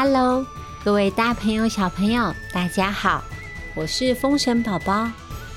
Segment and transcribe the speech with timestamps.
[0.00, 0.46] Hello，
[0.84, 3.20] 各位大朋友、小朋友，大家好，
[3.74, 5.10] 我是风神宝宝。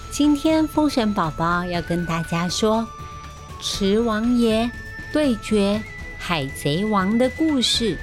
[0.09, 2.87] 今天风神宝宝要跟大家说
[3.61, 4.71] 池王爷
[5.13, 5.79] 对决
[6.17, 7.99] 海贼王的故事。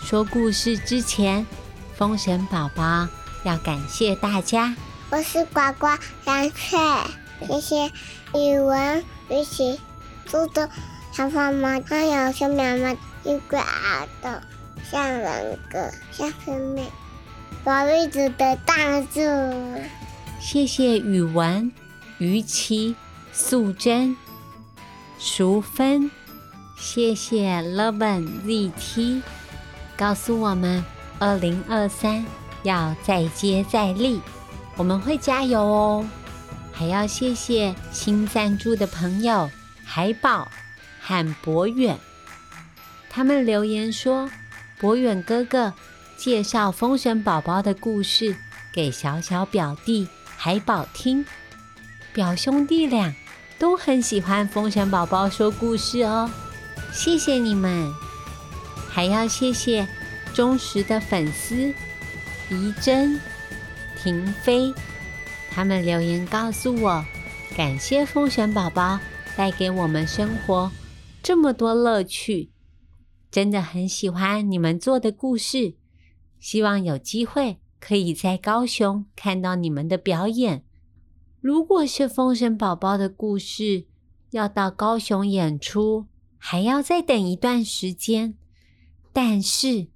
[0.00, 1.46] 说故事之前，
[1.94, 3.06] 风神宝宝
[3.42, 4.74] 要感谢大家。
[5.10, 5.88] 我是呱呱
[6.24, 6.78] 蓝雀，
[7.46, 7.92] 谢谢
[8.32, 9.78] 语文、学习、
[10.24, 10.66] 速度、
[11.12, 14.30] 小胖猫，还有小苗苗一个耳朵，
[14.90, 16.92] 像人格，像妹妹，
[17.62, 19.20] 宝贝子的大树。
[20.40, 21.72] 谢谢语文、
[22.18, 22.94] 于琪、
[23.32, 24.16] 素贞、
[25.18, 26.10] 淑芬，
[26.76, 29.22] 谢谢 Loven ZT，
[29.96, 30.84] 告诉我们
[31.18, 32.24] 二零二三
[32.62, 34.20] 要再接再厉，
[34.76, 36.06] 我们会加油哦。
[36.72, 39.48] 还要谢谢新赞助的朋友
[39.84, 40.48] 海宝
[41.00, 41.96] 和博远，
[43.08, 44.28] 他们留言说，
[44.78, 45.72] 博远哥哥
[46.16, 48.36] 介绍风神宝宝的故事
[48.72, 50.08] 给小小表弟。
[50.36, 51.24] 海宝听，
[52.12, 53.14] 表兄弟俩
[53.58, 56.30] 都很喜欢风神宝宝说故事哦，
[56.92, 57.90] 谢谢你们！
[58.90, 59.88] 还要谢谢
[60.34, 61.72] 忠实的粉丝
[62.50, 63.18] 怡珍、
[63.96, 64.74] 婷飞，
[65.50, 67.02] 他们留言告诉我，
[67.56, 68.98] 感谢风神宝宝
[69.34, 70.70] 带给我们生活
[71.22, 72.50] 这么多乐趣，
[73.34, 75.74] 真的很喜欢你们做的故事，
[76.38, 77.58] 希望有机会。
[77.80, 80.64] 可以在高雄看到你们的表演。
[81.40, 83.88] 如果是风神宝宝的故事，
[84.30, 86.06] 要到高雄演出，
[86.38, 88.36] 还要再等一段时间。
[89.12, 89.88] 但是，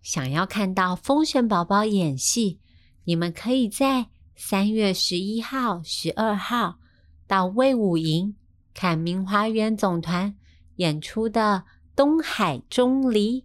[0.00, 2.60] 想要看到风神宝宝演戏，
[3.04, 6.78] 你们可以在三月十一号、十二号
[7.26, 8.34] 到魏武营
[8.72, 10.34] 看明华园总团
[10.76, 11.64] 演出的
[11.96, 13.40] 《东海钟离》，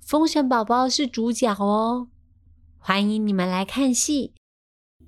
[0.00, 2.06] 风神宝宝是主角哦。
[2.78, 4.34] 欢迎你们来看戏，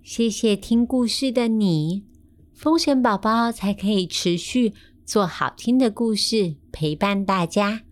[0.03, 2.05] 谢谢听故事的你，
[2.53, 4.75] 风神宝宝才可以持续
[5.07, 7.83] 做好听的故事陪伴大家。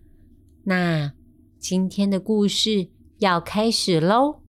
[0.65, 1.13] 那
[1.57, 2.89] 今天的故事
[3.19, 4.41] 要开始喽。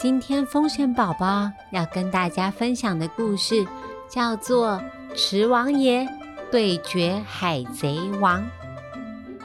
[0.00, 3.66] 今天风神宝宝要跟大家分享的故事
[4.08, 4.80] 叫做
[5.16, 6.06] 《池王爷
[6.52, 8.40] 对决海贼王》。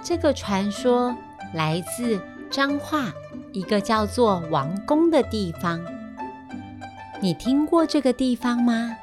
[0.03, 1.17] 这个传说
[1.55, 2.21] 来自
[2.51, 3.11] 彰化
[3.51, 5.83] 一个叫做王宫的地方。
[7.19, 8.95] 你听过这个地方吗？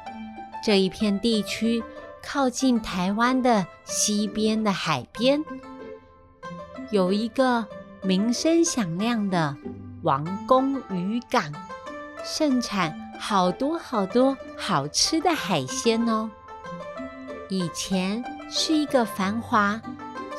[0.63, 1.83] 这一片地区
[2.23, 5.43] 靠近台湾的西边的海边，
[6.91, 7.67] 有一个
[8.01, 9.57] 名声响亮的。
[10.03, 11.43] 王宫渔港
[12.23, 16.29] 盛产好多好多好吃的海鲜哦。
[17.49, 19.79] 以前是一个繁华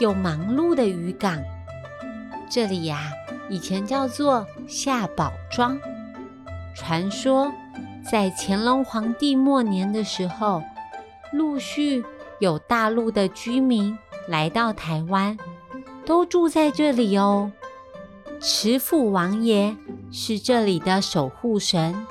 [0.01, 1.41] 又忙碌的渔港，
[2.51, 3.13] 这里呀
[3.49, 5.79] 以前叫做夏宝庄。
[6.75, 7.53] 传说
[8.11, 10.63] 在乾隆皇帝末年的时候，
[11.33, 12.05] 陆续
[12.41, 13.97] 有大陆的居民
[14.27, 15.39] 来到台湾，
[16.05, 17.53] 都住在这里哦。
[18.45, 19.77] 慈父王爷
[20.11, 22.05] 是这里的守护神，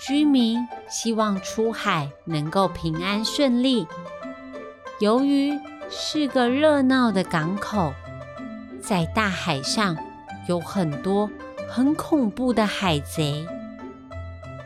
[0.00, 3.86] 居民希望出海能够平安顺利。
[5.00, 5.52] 由于
[5.90, 7.92] 是个热闹的港口，
[8.80, 9.94] 在大海上
[10.48, 11.30] 有很多
[11.68, 13.46] 很恐怖的海贼，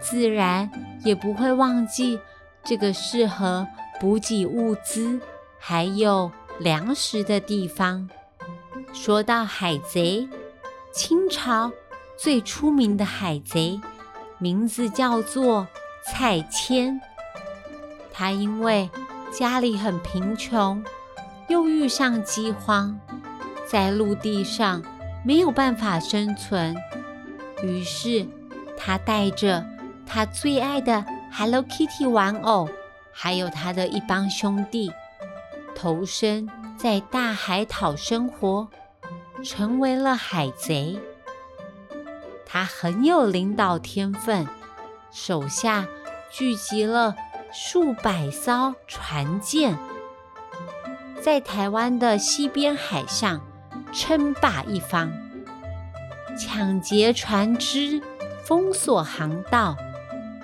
[0.01, 0.71] 自然
[1.05, 2.21] 也不会忘记
[2.63, 3.67] 这个适合
[3.99, 5.21] 补给物资
[5.59, 8.09] 还有粮食的地方。
[8.93, 10.29] 说到海贼。
[10.93, 11.71] 清朝
[12.17, 13.81] 最出名的海贼，
[14.39, 15.67] 名字叫做
[16.07, 17.01] 蔡牵。
[18.13, 18.91] 他因为
[19.31, 20.83] 家里很贫穷，
[21.49, 22.99] 又遇上饥荒，
[23.67, 24.83] 在陆地上
[25.25, 26.77] 没有办法生存，
[27.63, 28.27] 于是
[28.77, 29.65] 他带着
[30.05, 32.69] 他最爱的 Hello Kitty 玩偶，
[33.13, 34.91] 还有他的一帮兄弟，
[35.77, 38.69] 投身在大海讨生活。
[39.45, 40.99] 成为了海贼，
[42.45, 44.47] 他很有领导天分，
[45.11, 45.87] 手下
[46.31, 47.15] 聚集了
[47.53, 49.79] 数百艘船舰，
[51.23, 53.41] 在台湾的西边海上
[53.93, 55.11] 称霸一方，
[56.37, 58.03] 抢劫船只，
[58.43, 59.77] 封锁航道，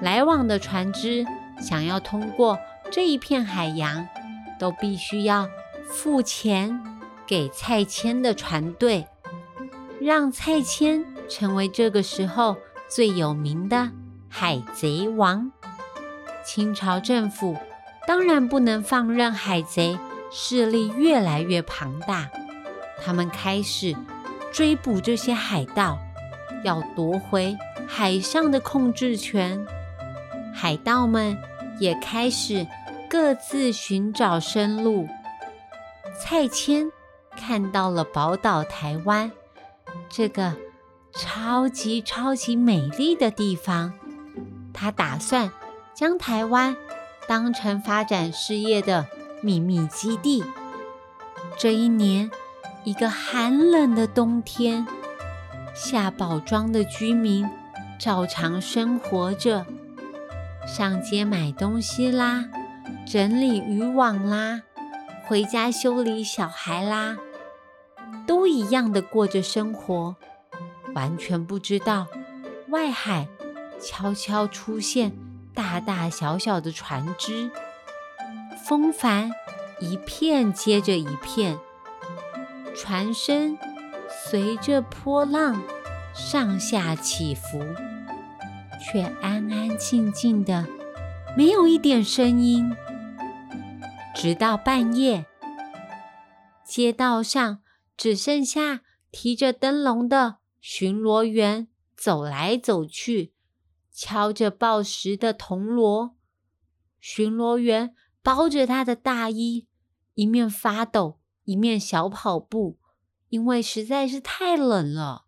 [0.00, 1.26] 来往的船只
[1.60, 2.58] 想要通过
[2.90, 4.06] 这一片海洋，
[4.58, 5.48] 都必须要
[5.84, 6.80] 付钱。
[7.26, 9.06] 给蔡牵的船队，
[10.00, 12.56] 让蔡牵成为这个时候
[12.88, 13.90] 最有名的
[14.28, 15.50] 海贼王。
[16.44, 17.56] 清朝政府
[18.06, 19.98] 当然不能放任海贼
[20.30, 22.28] 势力越来越庞大，
[23.02, 23.96] 他们开始
[24.52, 25.98] 追捕这些海盗，
[26.62, 27.56] 要夺回
[27.86, 29.64] 海上的控制权。
[30.52, 31.36] 海盗们
[31.80, 32.66] 也开始
[33.08, 35.08] 各自寻找生路。
[36.20, 36.90] 蔡牵
[37.36, 39.30] 看到了宝岛台湾
[40.08, 40.54] 这个
[41.12, 43.92] 超级超级美丽的地方，
[44.72, 45.50] 他打算
[45.94, 46.76] 将台湾
[47.28, 49.06] 当成发展事业的
[49.42, 50.44] 秘密基地。
[51.56, 52.30] 这一年，
[52.82, 54.86] 一个寒冷的冬天，
[55.74, 57.48] 下宝庄的居民
[57.98, 59.66] 照常生活着。
[60.66, 62.46] 上街买东西啦，
[63.06, 64.62] 整理渔网啦，
[65.26, 67.18] 回家修理小孩啦，
[68.26, 70.16] 都一样的过着生活，
[70.94, 72.06] 完全不知道
[72.68, 73.28] 外海
[73.80, 75.12] 悄悄出现
[75.54, 77.50] 大大小小的船只，
[78.66, 79.30] 风帆
[79.80, 81.58] 一片接着一片，
[82.74, 83.58] 船身
[84.08, 85.62] 随着波浪
[86.14, 87.60] 上下起伏。
[88.80, 90.66] 却安安静静的，
[91.36, 92.76] 没有一点声音。
[94.14, 95.24] 直到半夜，
[96.64, 97.60] 街道上
[97.96, 103.32] 只剩下提着灯笼的巡逻员走来走去，
[103.92, 106.16] 敲着报时的铜锣。
[107.00, 109.68] 巡逻员包着他的大衣，
[110.14, 112.78] 一面发抖，一面小跑步，
[113.28, 115.26] 因为实在是太冷了。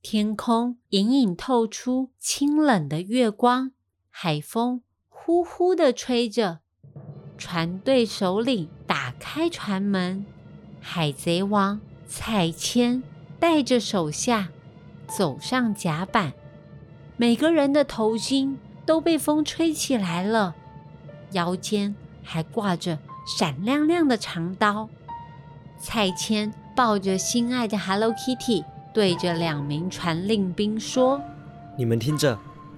[0.00, 3.72] 天空隐隐透出清冷的月光，
[4.08, 6.60] 海风呼呼的吹着。
[7.36, 10.24] 船队首领打开船门，
[10.90, 13.02] 海贼王蔡牵
[13.38, 14.48] 带着手下
[15.06, 16.32] 走上甲板。
[17.18, 18.56] 每个人的头巾
[18.86, 20.54] 都被风吹起来了，
[21.32, 21.94] 腰间
[22.24, 24.88] 还挂着闪亮亮的长刀。
[25.78, 28.64] 蔡牵抱着心爱的 Hello Kitty。
[28.94, 31.20] 对着两名传令兵说
[31.76, 32.36] ：“你们听着，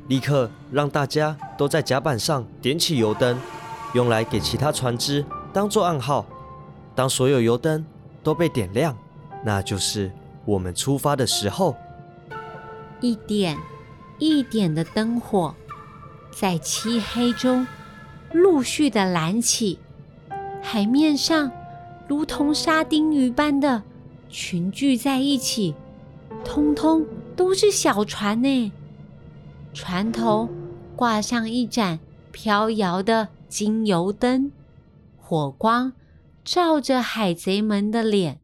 [0.08, 3.38] 立刻让大家都在甲板上点起油灯，
[3.94, 6.26] 用来给其他船只当做暗号。
[6.92, 7.86] 当所有油灯
[8.22, 8.96] 都被点亮，
[9.44, 10.10] 那就是
[10.44, 11.76] 我们出发的时候。”
[13.00, 13.56] 一点
[14.18, 15.54] 一点的灯火
[16.30, 17.66] 在漆黑中
[18.32, 19.78] 陆续的燃起，
[20.62, 21.50] 海面上
[22.06, 23.82] 如同沙丁鱼般的
[24.28, 25.74] 群聚在一起。
[26.44, 28.72] 通通都是小船呢，
[29.72, 30.48] 船头
[30.94, 31.98] 挂上一盏
[32.30, 34.52] 飘摇的金油灯，
[35.18, 35.92] 火光
[36.52, 38.40] 照着海贼们的脸，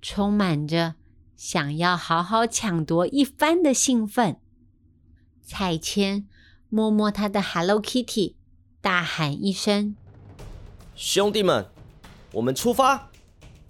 [0.00, 0.94] 充满着
[1.36, 4.38] 想要好好抢夺一番的兴奋。
[5.42, 6.26] 彩铅
[6.70, 8.36] 摸摸他的 Hello Kitty，
[8.80, 9.94] 大喊一声
[10.96, 11.68] ：“兄弟们，
[12.32, 13.10] 我们出发！”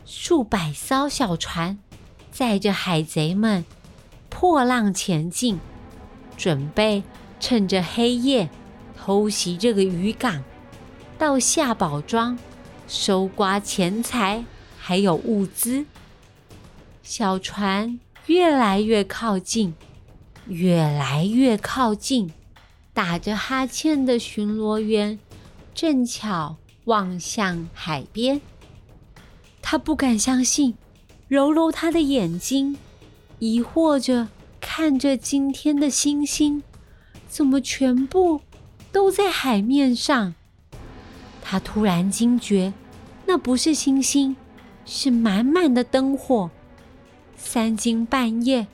[0.07, 1.81] 数百艘小船。
[2.31, 3.65] 载着海贼们
[4.31, 5.59] 破浪前进，
[6.37, 7.03] 准备
[7.41, 8.49] 趁着黑夜
[8.97, 10.45] 偷袭这个渔港，
[11.19, 12.39] 到下宝庄
[12.93, 14.45] 收刮钱财
[14.79, 15.87] 还有物资。
[17.03, 19.75] 小船越来越靠近，
[20.47, 22.31] 越来越靠近。
[22.93, 25.19] 打着哈欠的巡逻员
[25.75, 28.43] 正巧望向海边，
[29.63, 30.75] 他不敢相信。
[31.29, 32.77] 揉揉他的眼睛，
[33.39, 34.29] 疑惑着
[34.61, 36.63] 看着今天的星星，
[37.27, 38.43] 怎么全部
[38.93, 40.35] 都在海面上？
[41.41, 42.75] 他突然惊觉，
[43.33, 44.37] 那不是星星，
[44.85, 46.51] 是满满的灯火。
[47.35, 48.67] 三更半夜，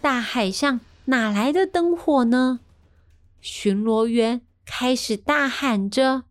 [0.00, 2.60] 大海上哪来的灯火呢？
[3.40, 6.22] 巡逻员开始大喊着：“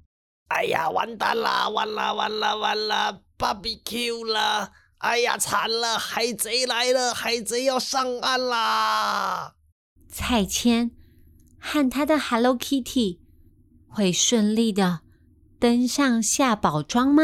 [0.47, 5.99] 哎呀，完蛋啦，完啦，完啦，完啦，BBQ 了！”哎呀，惨了！
[5.99, 9.55] 海贼来了，海贼要上岸啦！
[10.07, 10.91] 蔡牵
[11.59, 13.19] 和他的 Hello Kitty
[13.89, 15.01] 会顺利的
[15.59, 17.23] 登上下宝庄吗？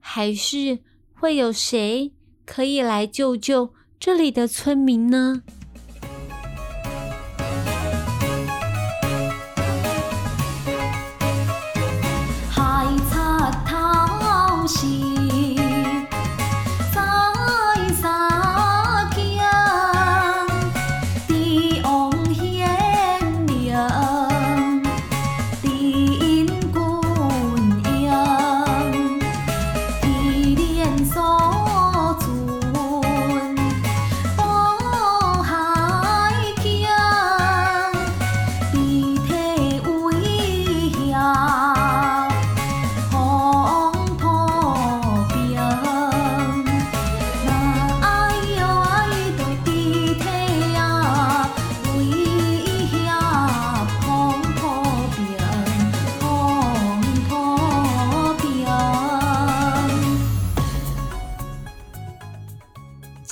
[0.00, 0.80] 还是
[1.14, 2.12] 会有谁
[2.44, 5.42] 可以来救救这里的村民呢？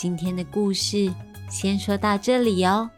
[0.00, 1.12] 今天的故事
[1.50, 2.88] 先说到这里哦。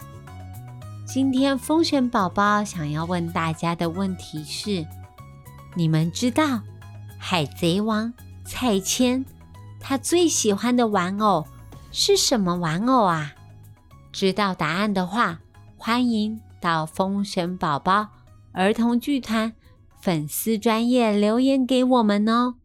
[1.06, 4.86] 今天风神宝宝想要问大家的问题是：
[5.74, 6.60] 你们知道
[7.18, 8.12] 海贼王
[8.44, 9.24] 蔡牵
[9.80, 11.46] 他最喜欢的玩偶
[11.90, 13.32] 是什么玩偶啊？
[14.12, 15.40] 知道答案的话，
[15.78, 18.08] 欢迎到风神宝宝
[18.52, 19.54] 儿童剧团
[20.02, 22.56] 粉丝专业留言给我们哦。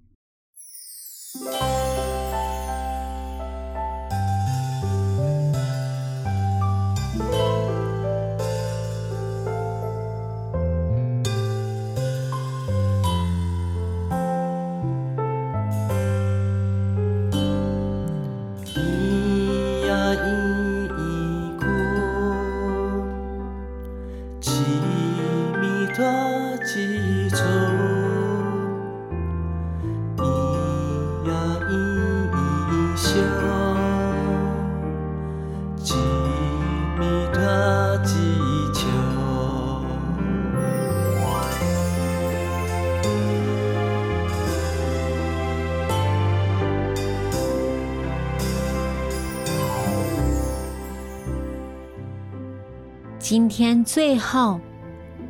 [53.28, 54.60] 今天最后，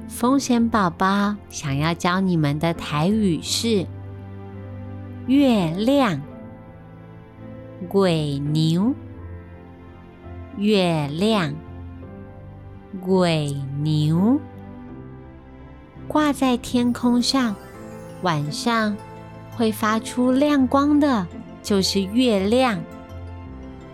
[0.09, 3.87] 风险宝宝想要教你们的台语是
[5.27, 6.21] “月亮”、
[7.87, 8.93] “鬼牛”、
[10.59, 11.55] “月亮”、
[12.99, 14.37] “鬼牛”，
[16.05, 17.55] 挂在天空上，
[18.23, 18.97] 晚上
[19.55, 21.25] 会发出亮光的，
[21.63, 22.77] 就是月亮。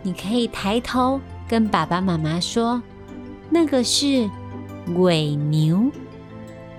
[0.01, 2.81] 你可以抬头跟爸爸妈妈说。
[3.51, 4.29] 那个是
[4.95, 5.91] 鬼牛，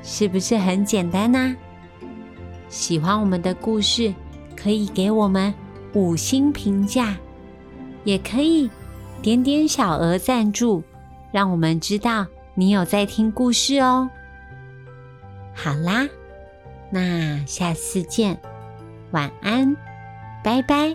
[0.03, 1.55] 是不是很简单呢？
[2.69, 4.13] 喜欢我们的故事，
[4.57, 5.53] 可以给我们
[5.93, 7.15] 五星评价，
[8.03, 8.71] 也可以
[9.21, 10.83] 点点小额赞助，
[11.31, 14.09] 让我们知道你有在听故事哦。
[15.55, 16.09] 好啦，
[16.91, 18.41] 那下次见，
[19.11, 19.77] 晚安，
[20.43, 20.95] 拜拜。